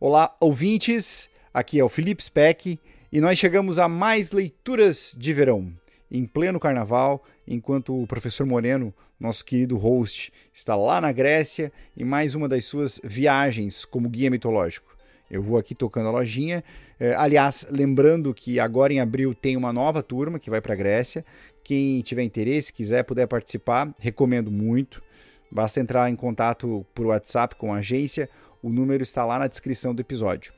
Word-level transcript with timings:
Olá, 0.00 0.36
ouvintes. 0.40 1.28
Aqui 1.52 1.78
é 1.78 1.84
o 1.84 1.88
Felipe 1.88 2.22
Speck 2.24 2.78
e 3.12 3.20
nós 3.20 3.38
chegamos 3.38 3.78
a 3.78 3.88
mais 3.88 4.32
leituras 4.32 5.14
de 5.16 5.32
verão, 5.32 5.72
em 6.10 6.24
pleno 6.26 6.58
carnaval, 6.58 7.24
enquanto 7.46 8.00
o 8.00 8.06
professor 8.06 8.46
Moreno, 8.46 8.92
nosso 9.20 9.44
querido 9.44 9.76
host, 9.76 10.32
está 10.52 10.74
lá 10.74 11.00
na 11.00 11.12
Grécia 11.12 11.72
em 11.96 12.04
mais 12.04 12.34
uma 12.34 12.48
das 12.48 12.64
suas 12.64 13.00
viagens 13.04 13.84
como 13.84 14.08
guia 14.08 14.30
mitológico. 14.30 14.87
Eu 15.30 15.42
vou 15.42 15.58
aqui 15.58 15.74
tocando 15.74 16.08
a 16.08 16.12
lojinha. 16.12 16.64
É, 16.98 17.14
aliás, 17.14 17.66
lembrando 17.70 18.32
que 18.32 18.58
agora 18.58 18.92
em 18.92 19.00
abril 19.00 19.34
tem 19.34 19.56
uma 19.56 19.72
nova 19.72 20.02
turma 20.02 20.38
que 20.38 20.50
vai 20.50 20.60
para 20.60 20.72
a 20.72 20.76
Grécia. 20.76 21.24
Quem 21.62 22.00
tiver 22.00 22.22
interesse, 22.22 22.72
quiser, 22.72 23.02
puder 23.02 23.26
participar, 23.26 23.94
recomendo 23.98 24.50
muito. 24.50 25.02
Basta 25.50 25.80
entrar 25.80 26.10
em 26.10 26.16
contato 26.16 26.84
por 26.94 27.06
WhatsApp 27.06 27.56
com 27.56 27.72
a 27.72 27.78
agência, 27.78 28.28
o 28.62 28.68
número 28.68 29.02
está 29.02 29.24
lá 29.24 29.38
na 29.38 29.46
descrição 29.46 29.94
do 29.94 30.00
episódio. 30.00 30.52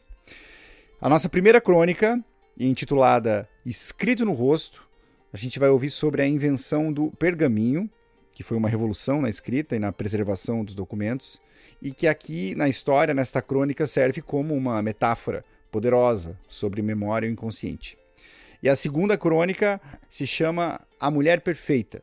A 1.01 1.09
nossa 1.09 1.29
primeira 1.29 1.61
crônica, 1.61 2.23
intitulada 2.59 3.49
Escrito 3.65 4.25
no 4.25 4.33
Rosto, 4.33 4.83
a 5.33 5.37
gente 5.37 5.59
vai 5.59 5.69
ouvir 5.69 5.91
sobre 5.91 6.23
a 6.23 6.27
invenção 6.27 6.93
do 6.93 7.11
pergaminho, 7.13 7.89
que 8.33 8.43
foi 8.43 8.57
uma 8.57 8.69
revolução 8.69 9.21
na 9.21 9.29
escrita 9.29 9.77
e 9.77 9.79
na 9.79 9.93
preservação 9.93 10.65
dos 10.65 10.75
documentos, 10.75 11.41
e 11.81 11.93
que 11.93 12.07
aqui 12.07 12.55
na 12.55 12.69
história, 12.69 13.15
nesta 13.15 13.41
crônica, 13.41 13.87
serve 13.87 14.21
como 14.21 14.55
uma 14.55 14.83
metáfora 14.83 15.45
poderosa 15.71 16.39
sobre 16.49 16.83
memória 16.83 17.27
e 17.27 17.31
inconsciente. 17.31 17.97
E 18.63 18.69
a 18.69 18.77
segunda 18.77 19.17
crônica 19.17 19.81
se 20.09 20.27
chama 20.27 20.81
A 20.99 21.11
Mulher 21.11 21.41
Perfeita 21.41 22.03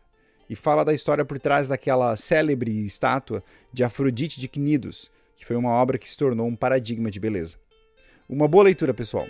e 0.49 0.55
fala 0.55 0.83
da 0.83 0.93
história 0.93 1.25
por 1.25 1.37
trás 1.39 1.67
daquela 1.67 2.15
célebre 2.15 2.85
estátua 2.85 3.43
de 3.71 3.83
Afrodite 3.83 4.39
de 4.39 4.47
Cnidos, 4.47 5.11
que 5.35 5.45
foi 5.45 5.55
uma 5.55 5.69
obra 5.69 5.97
que 5.97 6.09
se 6.09 6.17
tornou 6.17 6.47
um 6.47 6.55
paradigma 6.55 7.11
de 7.11 7.19
beleza. 7.19 7.57
Uma 8.27 8.47
boa 8.47 8.63
leitura, 8.63 8.93
pessoal! 8.93 9.27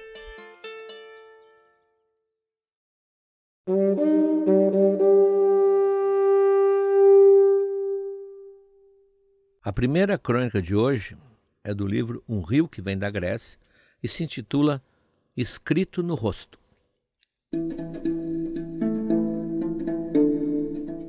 A 9.68 9.74
primeira 9.74 10.18
crônica 10.18 10.62
de 10.62 10.74
hoje 10.74 11.18
é 11.62 11.74
do 11.74 11.86
livro 11.86 12.24
Um 12.26 12.40
Rio 12.40 12.70
que 12.70 12.82
Vem 12.82 12.98
da 12.98 13.10
Grécia 13.10 13.60
e 14.02 14.08
se 14.08 14.24
intitula 14.24 14.82
Escrito 15.36 16.02
no 16.02 16.16
Rosto. 16.16 16.58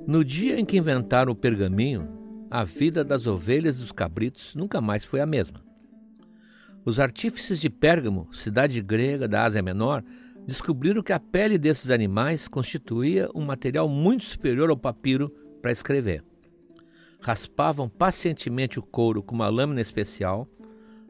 No 0.05 0.25
dia 0.25 0.59
em 0.59 0.65
que 0.65 0.77
inventaram 0.77 1.31
o 1.31 1.37
pergaminho, 1.37 2.09
a 2.51 2.65
vida 2.65 3.05
das 3.05 3.29
ovelhas 3.29 3.77
e 3.77 3.79
dos 3.79 3.93
cabritos 3.93 4.57
nunca 4.57 4.81
mais 4.81 5.05
foi 5.05 5.21
a 5.21 5.27
mesma. 5.27 5.65
Os 6.85 6.99
artífices 6.99 7.61
de 7.61 7.71
Pérgamo, 7.71 8.29
cidade 8.35 8.81
grega 8.81 9.29
da 9.29 9.45
Ásia 9.45 9.63
Menor, 9.63 10.03
descobriram 10.45 11.01
que 11.01 11.13
a 11.13 11.21
pele 11.21 11.59
desses 11.59 11.93
animais 11.93 12.49
constituía 12.49 13.29
um 13.37 13.45
material 13.45 13.89
muito 13.89 14.25
superior 14.25 14.69
ao 14.69 14.77
papiro 14.77 15.31
para 15.63 15.71
escrever 15.71 16.25
raspavam 17.21 17.89
pacientemente 17.89 18.79
o 18.79 18.83
couro 18.83 19.23
com 19.23 19.35
uma 19.35 19.49
lâmina 19.49 19.81
especial, 19.81 20.49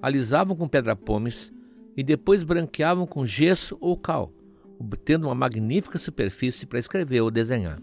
alisavam 0.01 0.57
com 0.57 0.69
pedra-pomes 0.69 1.53
e 1.97 2.03
depois 2.03 2.43
branqueavam 2.43 3.07
com 3.07 3.27
gesso 3.27 3.77
ou 3.81 3.97
cal, 3.97 4.33
obtendo 4.79 5.27
uma 5.27 5.35
magnífica 5.35 5.99
superfície 5.99 6.67
para 6.67 6.79
escrever 6.79 7.21
ou 7.21 7.31
desenhar. 7.31 7.81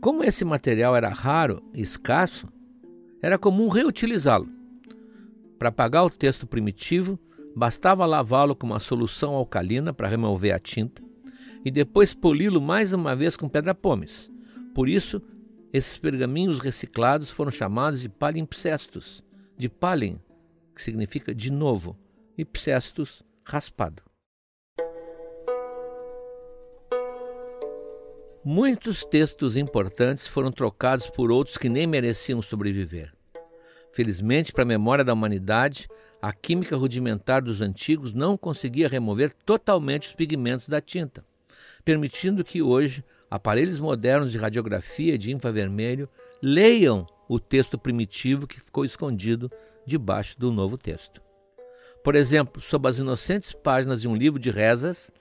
Como 0.00 0.22
esse 0.22 0.44
material 0.44 0.94
era 0.96 1.08
raro 1.08 1.62
e 1.74 1.80
escasso, 1.80 2.48
era 3.20 3.36
comum 3.36 3.68
reutilizá-lo. 3.68 4.48
Para 5.58 5.70
apagar 5.70 6.04
o 6.04 6.10
texto 6.10 6.46
primitivo, 6.46 7.18
bastava 7.54 8.06
lavá-lo 8.06 8.54
com 8.54 8.68
uma 8.68 8.78
solução 8.78 9.34
alcalina 9.34 9.92
para 9.92 10.06
remover 10.06 10.54
a 10.54 10.58
tinta 10.60 11.02
e 11.64 11.70
depois 11.70 12.14
poli-lo 12.14 12.60
mais 12.60 12.92
uma 12.92 13.16
vez 13.16 13.36
com 13.36 13.48
pedra-pomes. 13.48 14.30
Por 14.72 14.88
isso, 14.88 15.20
esses 15.72 15.98
pergaminhos 15.98 16.60
reciclados 16.60 17.30
foram 17.30 17.50
chamados 17.50 18.00
de 18.00 18.08
palimpsestos, 18.08 19.22
de 19.56 19.68
palin, 19.68 20.18
que 20.74 20.82
significa 20.82 21.34
de 21.34 21.50
novo, 21.50 21.98
e 22.36 22.44
psestos, 22.44 23.22
raspado. 23.44 24.02
Muitos 28.44 29.04
textos 29.04 29.56
importantes 29.56 30.26
foram 30.26 30.50
trocados 30.50 31.10
por 31.10 31.30
outros 31.30 31.58
que 31.58 31.68
nem 31.68 31.86
mereciam 31.86 32.40
sobreviver. 32.40 33.12
Felizmente, 33.92 34.52
para 34.52 34.62
a 34.62 34.66
memória 34.66 35.04
da 35.04 35.12
humanidade, 35.12 35.88
a 36.22 36.32
química 36.32 36.76
rudimentar 36.76 37.42
dos 37.42 37.60
antigos 37.60 38.14
não 38.14 38.38
conseguia 38.38 38.88
remover 38.88 39.34
totalmente 39.34 40.08
os 40.08 40.14
pigmentos 40.14 40.68
da 40.68 40.80
tinta, 40.80 41.24
permitindo 41.84 42.44
que 42.44 42.62
hoje 42.62 43.04
aparelhos 43.30 43.78
modernos 43.78 44.32
de 44.32 44.38
radiografia 44.38 45.18
de 45.18 45.32
infravermelho 45.32 46.08
leiam 46.42 47.06
o 47.28 47.38
texto 47.38 47.78
primitivo 47.78 48.46
que 48.46 48.60
ficou 48.60 48.84
escondido 48.84 49.50
debaixo 49.86 50.38
do 50.38 50.50
novo 50.50 50.78
texto. 50.78 51.20
Por 52.02 52.14
exemplo, 52.14 52.62
sob 52.62 52.88
as 52.88 52.98
inocentes 52.98 53.52
páginas 53.52 54.00
de 54.00 54.08
um 54.08 54.16
livro 54.16 54.38
de 54.38 54.50
rezas, 54.50 55.12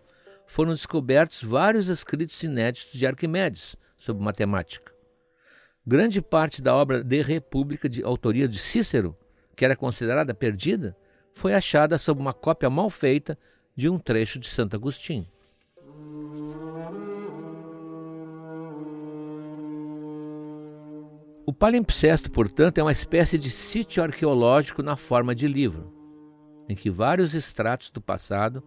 foram 0.45 0.73
descobertos 0.73 1.43
vários 1.43 1.89
escritos 1.89 2.41
inéditos 2.41 2.93
de 2.93 3.05
Arquimedes 3.05 3.75
sobre 3.97 4.23
matemática. 4.23 4.93
Grande 5.85 6.21
parte 6.21 6.61
da 6.61 6.75
obra 6.75 7.03
De 7.03 7.21
República, 7.21 7.89
de 7.89 8.03
autoria 8.03 8.47
de 8.47 8.57
Cícero, 8.57 9.17
que 9.55 9.65
era 9.65 9.75
considerada 9.75 10.33
perdida, 10.33 10.95
foi 11.33 11.53
achada 11.53 11.97
sob 11.97 12.19
uma 12.21 12.33
cópia 12.33 12.69
mal 12.69 12.89
feita 12.89 13.37
de 13.75 13.89
um 13.89 13.97
trecho 13.97 14.39
de 14.39 14.47
Santo 14.47 14.75
Agostinho. 14.75 15.27
O 21.49 21.53
palimpsesto, 21.53 22.29
portanto, 22.29 22.77
é 22.77 22.83
uma 22.83 22.91
espécie 22.91 23.37
de 23.37 23.49
sítio 23.49 24.03
arqueológico 24.03 24.83
na 24.83 24.97
forma 24.97 25.33
de 25.33 25.47
livro, 25.47 25.93
em 26.67 26.75
que 26.75 26.89
vários 26.89 27.33
extratos 27.33 27.89
do 27.89 28.01
passado 28.01 28.61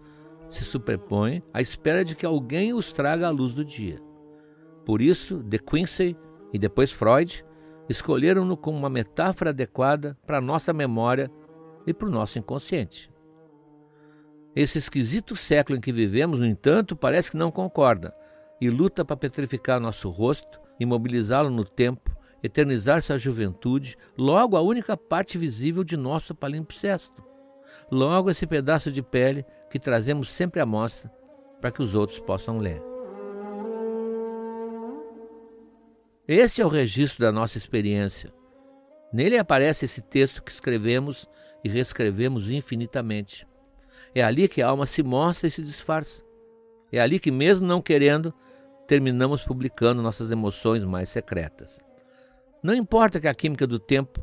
se 0.49 0.65
superpõem 0.65 1.43
à 1.53 1.61
espera 1.61 2.03
de 2.03 2.17
que 2.17 2.25
alguém 2.25 2.73
os 2.73 2.91
traga 2.91 3.27
à 3.27 3.31
luz 3.31 3.53
do 3.53 3.63
dia. 3.63 4.01
Por 4.83 5.03
isso, 5.03 5.43
De 5.43 5.59
Quincey 5.59 6.17
e 6.55 6.59
depois 6.59 6.91
Freud 6.91 7.45
escolheram-no 7.87 8.57
como 8.57 8.79
uma 8.79 8.89
metáfora 8.89 9.51
adequada 9.51 10.17
para 10.27 10.39
a 10.39 10.41
nossa 10.41 10.73
memória 10.73 11.31
e 11.87 11.93
para 11.93 12.09
o 12.09 12.11
nosso 12.11 12.39
inconsciente. 12.39 13.13
Esse 14.57 14.79
esquisito 14.79 15.37
século 15.37 15.77
em 15.77 15.83
que 15.83 15.93
vivemos, 15.93 16.41
no 16.41 16.47
entanto, 16.47 16.97
parece 16.97 17.31
que 17.31 17.37
não 17.37 17.51
concorda 17.51 18.15
e 18.59 18.71
luta 18.71 19.05
para 19.05 19.19
petrificar 19.19 19.79
nosso 19.79 20.09
rosto, 20.09 20.59
imobilizá-lo 20.81 21.51
no 21.51 21.67
tempo 21.67 22.19
eternizar 22.43 23.03
sua 23.03 23.19
juventude, 23.19 23.97
logo 24.17 24.57
a 24.57 24.61
única 24.61 24.97
parte 24.97 25.37
visível 25.37 25.85
de 25.85 25.97
nosso 25.97 26.35
palimpsesto. 26.35 27.23
Logo 27.91 28.31
esse 28.31 28.47
pedaço 28.47 28.91
de 28.91 29.03
pele 29.03 29.45
que 29.71 29.79
trazemos 29.79 30.31
sempre 30.31 30.61
à 30.61 30.67
mostra 30.67 31.11
para 31.61 31.71
que 31.71 31.83
os 31.83 31.95
outros 31.95 32.19
possam 32.21 32.59
ler. 32.59 32.83
Este 36.27 36.63
é 36.63 36.67
o 36.67 36.69
registro 36.69 37.21
da 37.21 37.33
nossa 37.33 37.59
experiência. 37.59 38.33
Nele 39.13 39.37
aparece 39.37 39.85
esse 39.85 40.01
texto 40.01 40.43
que 40.43 40.53
escrevemos 40.53 41.29
e 41.65 41.69
reescrevemos 41.69 42.51
infinitamente. 42.51 43.47
É 44.15 44.23
ali 44.23 44.49
que 44.49 44.63
a 44.63 44.69
alma 44.69 44.87
se 44.87 45.03
mostra 45.03 45.49
e 45.49 45.51
se 45.51 45.63
disfarça. 45.63 46.25
É 46.93 47.01
ali 47.01 47.19
que, 47.19 47.31
mesmo 47.31 47.67
não 47.67 47.83
querendo, 47.83 48.33
terminamos 48.87 49.43
publicando 49.43 50.03
nossas 50.03 50.31
emoções 50.31 50.85
mais 50.85 51.09
secretas. 51.09 51.81
Não 52.63 52.75
importa 52.75 53.19
que 53.19 53.29
a 53.29 53.35
química 53.35 53.67
do 53.67 53.79
tempo, 53.79 54.23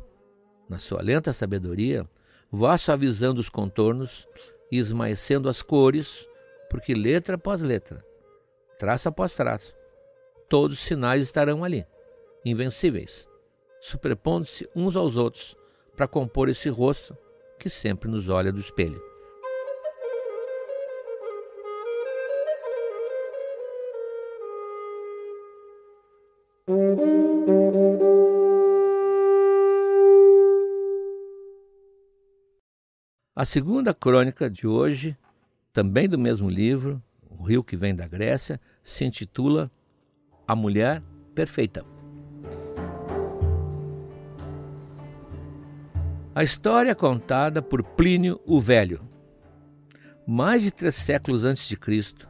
na 0.68 0.78
sua 0.78 1.02
lenta 1.02 1.32
sabedoria, 1.32 2.08
vá 2.50 2.78
suavizando 2.78 3.40
os 3.40 3.48
contornos 3.48 4.28
e 4.70 4.78
esmaecendo 4.78 5.48
as 5.48 5.60
cores, 5.60 6.26
porque 6.70 6.94
letra 6.94 7.34
após 7.34 7.60
letra, 7.60 8.04
traço 8.78 9.08
após 9.08 9.34
traço, 9.34 9.74
todos 10.48 10.78
os 10.78 10.84
sinais 10.84 11.22
estarão 11.22 11.64
ali, 11.64 11.84
invencíveis, 12.44 13.28
superpondo-se 13.80 14.68
uns 14.74 14.94
aos 14.94 15.16
outros 15.16 15.56
para 15.96 16.06
compor 16.06 16.48
esse 16.48 16.68
rosto 16.68 17.16
que 17.58 17.68
sempre 17.68 18.08
nos 18.08 18.28
olha 18.28 18.52
do 18.52 18.60
espelho. 18.60 19.02
A 33.38 33.44
segunda 33.44 33.94
crônica 33.94 34.50
de 34.50 34.66
hoje, 34.66 35.16
também 35.72 36.08
do 36.08 36.18
mesmo 36.18 36.50
livro, 36.50 37.00
um 37.30 37.44
rio 37.44 37.62
que 37.62 37.76
vem 37.76 37.94
da 37.94 38.04
Grécia, 38.04 38.60
se 38.82 39.04
intitula 39.04 39.70
A 40.44 40.56
Mulher 40.56 41.00
Perfeita. 41.36 41.84
A 46.34 46.42
história 46.42 46.90
é 46.90 46.94
contada 46.96 47.62
por 47.62 47.84
Plínio 47.84 48.40
o 48.44 48.60
Velho. 48.60 49.08
Mais 50.26 50.60
de 50.60 50.72
três 50.72 50.96
séculos 50.96 51.44
antes 51.44 51.68
de 51.68 51.76
Cristo, 51.76 52.28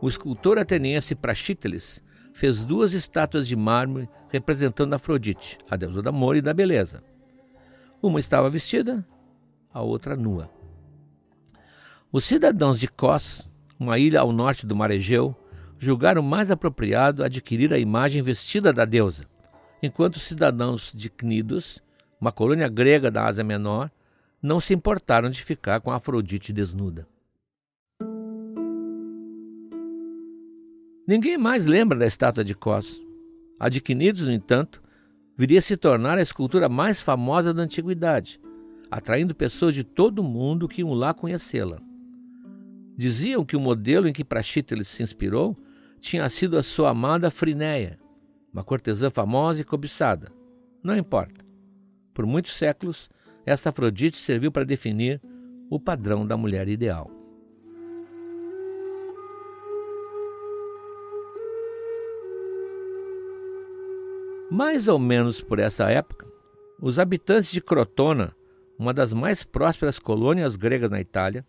o 0.00 0.08
escultor 0.08 0.58
ateniense 0.58 1.14
Praxíteles 1.14 2.02
fez 2.32 2.64
duas 2.64 2.94
estátuas 2.94 3.46
de 3.46 3.54
mármore 3.54 4.08
representando 4.28 4.94
Afrodite, 4.94 5.56
a 5.70 5.76
deusa 5.76 6.02
do 6.02 6.08
amor 6.08 6.34
e 6.34 6.42
da 6.42 6.52
beleza. 6.52 7.00
Uma 8.02 8.18
estava 8.18 8.50
vestida, 8.50 9.06
a 9.78 9.82
outra 9.82 10.16
nua. 10.16 10.50
Os 12.10 12.24
cidadãos 12.24 12.80
de 12.80 12.88
Kos, 12.88 13.48
uma 13.78 13.96
ilha 13.98 14.20
ao 14.20 14.32
norte 14.32 14.66
do 14.66 14.74
mar 14.74 14.90
Egeu, 14.90 15.36
julgaram 15.78 16.20
mais 16.20 16.50
apropriado 16.50 17.22
adquirir 17.22 17.72
a 17.72 17.78
imagem 17.78 18.20
vestida 18.20 18.72
da 18.72 18.84
deusa, 18.84 19.24
enquanto 19.80 20.16
os 20.16 20.22
cidadãos 20.22 20.92
de 20.92 21.08
Cnidos, 21.08 21.80
uma 22.20 22.32
colônia 22.32 22.68
grega 22.68 23.08
da 23.08 23.24
Ásia 23.24 23.44
Menor, 23.44 23.88
não 24.42 24.58
se 24.58 24.74
importaram 24.74 25.30
de 25.30 25.44
ficar 25.44 25.80
com 25.80 25.92
Afrodite 25.92 26.52
desnuda. 26.52 27.06
Ninguém 31.06 31.38
mais 31.38 31.66
lembra 31.66 31.96
da 31.96 32.06
estátua 32.06 32.44
de 32.44 32.54
Cos. 32.54 33.00
A 33.60 33.68
de 33.68 33.80
Quinidos, 33.80 34.24
no 34.24 34.32
entanto, 34.32 34.82
viria 35.36 35.60
a 35.60 35.62
se 35.62 35.76
tornar 35.76 36.18
a 36.18 36.22
escultura 36.22 36.68
mais 36.68 37.00
famosa 37.00 37.54
da 37.54 37.62
antiguidade, 37.62 38.40
atraindo 38.90 39.34
pessoas 39.34 39.74
de 39.74 39.84
todo 39.84 40.20
o 40.20 40.24
mundo 40.24 40.68
que 40.68 40.80
iam 40.80 40.92
lá 40.92 41.12
conhecê-la. 41.12 41.80
Diziam 42.96 43.44
que 43.44 43.56
o 43.56 43.60
modelo 43.60 44.08
em 44.08 44.12
que 44.12 44.24
Praxíteles 44.24 44.88
se 44.88 45.02
inspirou 45.02 45.56
tinha 46.00 46.28
sido 46.28 46.56
a 46.56 46.62
sua 46.62 46.90
amada 46.90 47.30
Frinéia, 47.30 47.98
uma 48.52 48.64
cortesã 48.64 49.10
famosa 49.10 49.60
e 49.60 49.64
cobiçada. 49.64 50.32
Não 50.82 50.96
importa. 50.96 51.44
Por 52.14 52.26
muitos 52.26 52.56
séculos, 52.56 53.08
esta 53.44 53.70
Afrodite 53.70 54.16
serviu 54.16 54.50
para 54.50 54.64
definir 54.64 55.20
o 55.70 55.78
padrão 55.78 56.26
da 56.26 56.36
mulher 56.36 56.68
ideal. 56.68 57.10
Mais 64.50 64.88
ou 64.88 64.98
menos 64.98 65.42
por 65.42 65.58
essa 65.58 65.90
época, 65.90 66.26
os 66.80 66.98
habitantes 66.98 67.52
de 67.52 67.60
Crotona, 67.60 68.34
uma 68.78 68.94
das 68.94 69.12
mais 69.12 69.42
prósperas 69.42 69.98
colônias 69.98 70.54
gregas 70.54 70.90
na 70.90 71.00
Itália, 71.00 71.44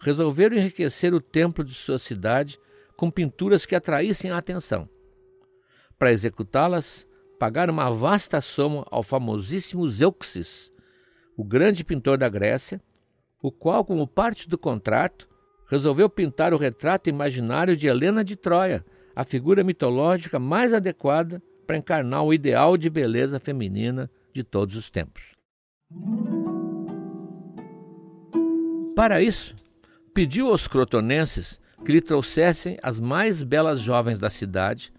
resolveram 0.00 0.56
enriquecer 0.56 1.14
o 1.14 1.20
templo 1.20 1.64
de 1.64 1.74
sua 1.74 1.98
cidade 1.98 2.58
com 2.96 3.10
pinturas 3.10 3.64
que 3.64 3.74
atraíssem 3.74 4.30
a 4.30 4.38
atenção. 4.38 4.88
Para 5.98 6.12
executá-las, 6.12 7.06
pagaram 7.38 7.72
uma 7.72 7.90
vasta 7.90 8.40
soma 8.40 8.84
ao 8.90 9.02
famosíssimo 9.02 9.88
Zeuxis, 9.88 10.72
o 11.36 11.44
grande 11.44 11.84
pintor 11.84 12.18
da 12.18 12.28
Grécia, 12.28 12.80
o 13.42 13.50
qual, 13.50 13.84
como 13.84 14.06
parte 14.06 14.48
do 14.48 14.56
contrato, 14.56 15.28
resolveu 15.66 16.08
pintar 16.08 16.52
o 16.54 16.58
retrato 16.58 17.08
imaginário 17.08 17.76
de 17.76 17.86
Helena 17.86 18.24
de 18.24 18.36
Troia, 18.36 18.84
a 19.14 19.24
figura 19.24 19.62
mitológica 19.62 20.38
mais 20.38 20.72
adequada 20.72 21.42
para 21.66 21.76
encarnar 21.76 22.24
o 22.24 22.34
ideal 22.34 22.76
de 22.76 22.90
beleza 22.90 23.40
feminina 23.40 24.10
de 24.32 24.42
todos 24.42 24.76
os 24.76 24.90
tempos. 24.90 25.32
Para 28.94 29.20
isso, 29.20 29.54
pediu 30.14 30.48
aos 30.48 30.68
crotonenses 30.68 31.60
que 31.84 31.90
lhe 31.90 32.00
trouxessem 32.00 32.78
as 32.82 33.00
mais 33.00 33.42
belas 33.42 33.80
jovens 33.80 34.18
da 34.18 34.30
cidade, 34.30 34.92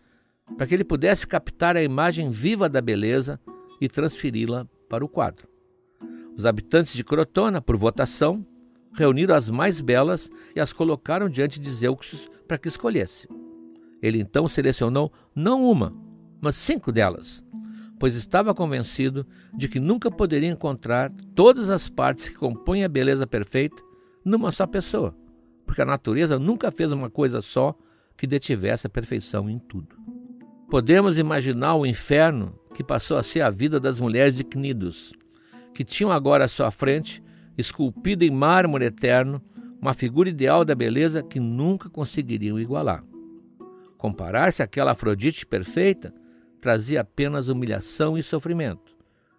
para 0.58 0.68
que 0.68 0.74
ele 0.74 0.84
pudesse 0.84 1.26
captar 1.26 1.78
a 1.78 1.84
imagem 1.84 2.30
viva 2.30 2.68
da 2.68 2.82
beleza 2.82 3.40
e 3.80 3.88
transferi-la 3.88 4.68
para 4.90 5.04
o 5.04 5.10
quadro. 5.10 5.48
Os 6.38 6.46
habitantes 6.46 6.94
de 6.94 7.04
Crotona, 7.04 7.62
por 7.62 7.78
votação, 7.78 8.46
reuniram 8.94 9.34
as 9.34 9.50
mais 9.50 9.80
belas 9.80 10.30
e 10.54 10.60
as 10.60 10.74
colocaram 10.74 11.30
diante 11.30 11.60
de 11.60 11.70
Zeuxis 11.70 12.30
para 12.46 12.58
que 12.58 12.68
escolhesse. 12.68 13.28
Ele 14.02 14.20
então 14.20 14.48
selecionou 14.48 15.12
não 15.34 15.64
uma, 15.64 15.94
mas 16.42 16.58
cinco 16.58 16.92
delas, 16.92 17.44
pois 17.98 18.16
estava 18.16 18.54
convencido 18.54 19.26
de 19.54 19.68
que 19.68 19.80
nunca 19.80 20.12
poderia 20.12 20.50
encontrar 20.50 21.12
todas 21.34 21.70
as 21.70 21.90
partes 21.90 22.30
que 22.30 22.36
compõem 22.36 22.84
a 22.84 22.90
beleza 22.90 23.26
perfeita 23.26 23.85
numa 24.26 24.52
só 24.52 24.66
pessoa, 24.66 25.16
porque 25.66 25.84
a 25.84 25.86
natureza 25.86 26.40
nunca 26.40 26.72
fez 26.72 26.92
uma 26.92 27.10
coisa 27.10 27.40
só 27.42 27.78
que 28.18 28.26
detivesse 28.26 28.88
a 28.88 28.90
perfeição 28.90 29.48
em 29.48 29.60
tudo. 29.60 29.96
Podemos 30.70 31.20
imaginar 31.20 31.76
o 31.76 31.86
inferno 31.86 32.60
que 32.74 32.84
passou 32.84 33.18
a 33.18 33.24
ser 33.24 33.42
a 33.42 33.52
vida 33.52 33.80
das 33.80 34.00
mulheres 34.00 34.34
de 34.34 34.44
Cnidos, 34.44 35.14
que 35.74 35.84
tinham 35.84 36.12
agora 36.12 36.46
à 36.46 36.48
sua 36.48 36.72
frente, 36.72 37.24
esculpida 37.56 38.26
em 38.26 38.32
mármore 38.32 38.86
eterno, 38.86 39.42
uma 39.80 39.94
figura 39.94 40.30
ideal 40.30 40.66
da 40.66 40.74
beleza 40.74 41.22
que 41.22 41.40
nunca 41.40 41.90
conseguiriam 41.90 42.60
igualar. 42.60 43.04
Comparar-se 43.98 44.64
àquela 44.64 44.92
Afrodite 44.92 45.46
perfeita 45.46 46.14
trazia 46.60 47.02
apenas 47.02 47.48
humilhação 47.48 48.18
e 48.18 48.24
sofrimento, 48.24 48.96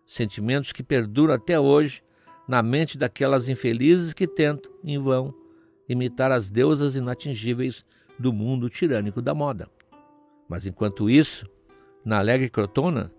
sentimentos 0.06 0.72
que 0.72 0.82
perduram 0.82 1.34
até 1.34 1.58
hoje 1.58 2.02
na 2.48 2.62
mente 2.62 2.96
daquelas 2.96 3.48
infelizes 3.48 4.12
que 4.12 4.26
tentam, 4.26 4.70
em 4.84 4.98
vão, 4.98 5.34
imitar 5.88 6.30
as 6.32 6.50
deusas 6.50 6.96
inatingíveis 6.96 7.84
do 8.18 8.32
mundo 8.32 8.68
tirânico 8.68 9.20
da 9.20 9.34
moda. 9.34 9.68
Mas 10.48 10.66
enquanto 10.66 11.10
isso, 11.10 11.48
na 12.04 12.18
alegre 12.18 12.48
Crotona, 12.48 13.12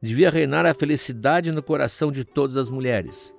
devia 0.00 0.30
reinar 0.30 0.66
a 0.66 0.74
felicidade 0.74 1.52
no 1.52 1.62
coração 1.62 2.10
de 2.10 2.24
todas 2.24 2.56
as 2.56 2.68
mulheres, 2.68 3.34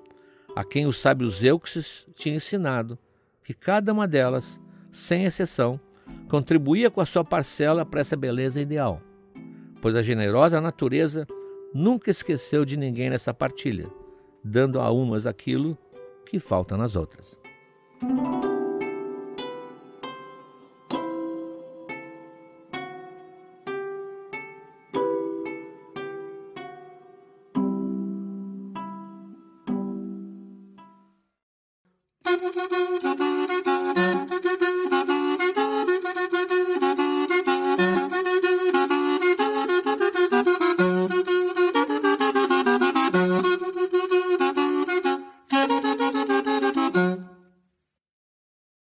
a 0.56 0.64
quem 0.64 0.86
o 0.86 0.94
sábio 0.94 1.30
Zeuxis 1.30 2.08
tinha 2.16 2.36
ensinado 2.36 2.98
que 3.44 3.54
cada 3.54 3.92
uma 3.92 4.08
delas, 4.08 4.60
sem 4.92 5.26
exceção, 5.26 5.80
contribuía 6.30 6.90
com 6.90 7.02
a 7.02 7.06
sua 7.06 7.24
parcela 7.24 7.86
para 7.86 8.00
essa 8.00 8.16
beleza 8.16 8.62
ideal 8.62 9.02
pois 9.84 9.98
a 9.98 10.02
generosa 10.02 10.62
natureza 10.62 11.28
nunca 11.74 12.10
esqueceu 12.10 12.64
de 12.64 12.78
ninguém 12.78 13.10
nessa 13.10 13.34
partilha, 13.34 13.90
dando 14.44 14.80
a 14.80 14.92
umas 14.92 15.26
aquilo 15.26 15.78
que 16.26 16.40
falta 16.40 16.76
nas 16.76 16.96
outras. 16.96 17.38